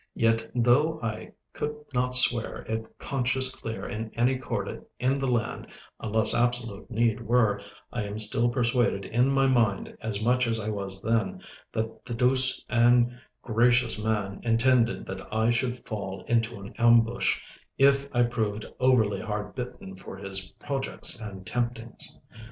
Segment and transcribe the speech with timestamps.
[0.15, 4.67] Yet though I could not swear it conscience clear in any court
[4.99, 5.67] in the land
[5.99, 7.61] (unless absolute need were),
[7.93, 11.39] I am still persuaded in my mind, as much as I was then,
[11.71, 17.39] that the douce and gracious man intended that I should fall into an ambush,
[17.77, 22.17] if I proved overly hard bitten for his projects and temptings.